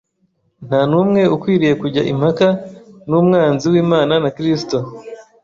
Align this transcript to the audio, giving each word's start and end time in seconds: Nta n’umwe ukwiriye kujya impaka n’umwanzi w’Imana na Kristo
Nta 0.67 0.79
n’umwe 0.89 1.21
ukwiriye 1.35 1.73
kujya 1.81 2.01
impaka 2.13 2.47
n’umwanzi 3.09 3.65
w’Imana 3.71 4.13
na 4.23 4.29
Kristo 4.35 4.77